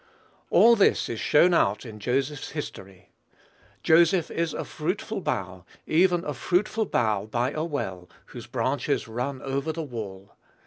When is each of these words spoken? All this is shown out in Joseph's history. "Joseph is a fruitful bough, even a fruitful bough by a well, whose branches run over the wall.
All 0.49 0.75
this 0.75 1.09
is 1.09 1.19
shown 1.19 1.53
out 1.53 1.85
in 1.85 1.99
Joseph's 1.99 2.49
history. 2.49 3.11
"Joseph 3.83 4.31
is 4.31 4.51
a 4.51 4.65
fruitful 4.65 5.21
bough, 5.21 5.63
even 5.85 6.25
a 6.25 6.33
fruitful 6.33 6.85
bough 6.87 7.27
by 7.27 7.51
a 7.51 7.63
well, 7.63 8.09
whose 8.25 8.47
branches 8.47 9.07
run 9.07 9.43
over 9.43 9.71
the 9.71 9.83
wall. 9.83 10.35